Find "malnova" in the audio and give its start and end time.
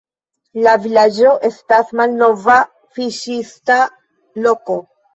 2.01-2.57